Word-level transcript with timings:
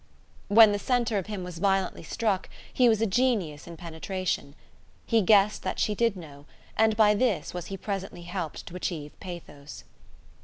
When 0.47 0.71
the 0.71 0.79
centre 0.79 1.19
of 1.19 1.27
him 1.27 1.43
was 1.43 1.59
violently 1.59 2.01
struck 2.01 2.49
he 2.73 2.89
was 2.89 3.03
a 3.03 3.05
genius 3.05 3.67
in 3.67 3.77
penetration. 3.77 4.55
He 5.05 5.21
guessed 5.21 5.61
that 5.61 5.77
she 5.79 5.93
did 5.93 6.17
know: 6.17 6.47
and 6.75 6.97
by 6.97 7.13
this 7.13 7.53
was 7.53 7.67
he 7.67 7.77
presently 7.77 8.23
helped 8.23 8.65
to 8.65 8.75
achieve 8.75 9.11
pathos. 9.19 9.83